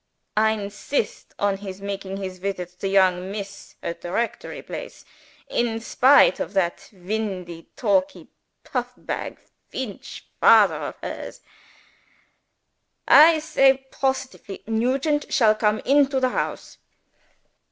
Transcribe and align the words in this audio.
I 0.35 0.53
insist 0.53 1.35
on 1.37 1.57
his 1.57 1.79
making 1.79 2.17
his 2.17 2.39
visits 2.39 2.73
to 2.77 2.87
young 2.87 3.29
Miss 3.31 3.75
at 3.83 4.01
the 4.01 4.11
rectory 4.11 4.63
place, 4.63 5.05
in 5.47 5.79
spite 5.79 6.39
of 6.39 6.53
that 6.55 6.89
windy 6.91 7.69
talky 7.75 8.29
puff 8.63 8.93
bag 8.97 9.39
Feench 9.69 10.25
father 10.39 10.73
of 10.73 10.95
hers. 11.03 11.41
I 13.07 13.37
say 13.37 13.85
positively 13.91 14.63
Nugent 14.65 15.31
shall 15.31 15.53
come 15.53 15.77
into 15.85 16.19
the 16.19 16.29
house." 16.29 16.79